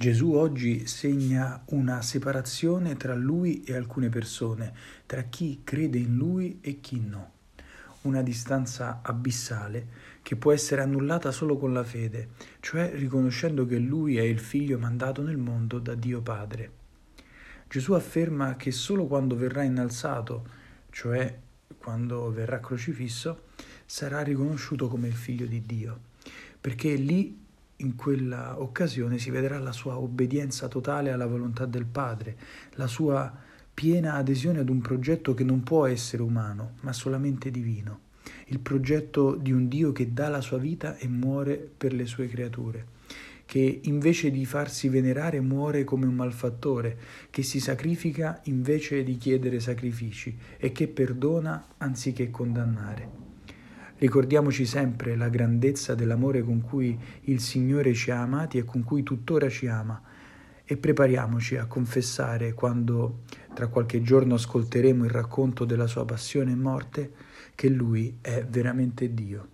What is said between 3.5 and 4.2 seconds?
e alcune